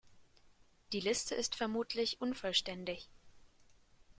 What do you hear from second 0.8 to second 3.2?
Die Liste ist vermutlich unvollständig.